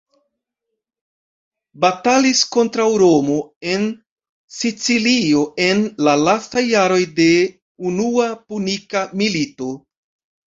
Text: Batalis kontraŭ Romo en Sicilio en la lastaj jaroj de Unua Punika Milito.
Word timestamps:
Batalis 1.83 2.39
kontraŭ 2.55 2.87
Romo 3.01 3.35
en 3.73 3.83
Sicilio 4.61 5.43
en 5.65 5.83
la 6.07 6.15
lastaj 6.21 6.63
jaroj 6.71 6.99
de 7.21 7.29
Unua 7.91 8.27
Punika 8.49 9.05
Milito. 9.21 9.69